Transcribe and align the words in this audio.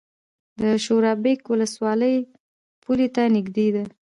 د 0.61 0.63
شورابک 0.85 1.39
ولسوالۍ 1.51 2.15
پولې 2.83 3.07
ته 3.15 3.23
نږدې 3.35 3.67
ده 3.75 3.83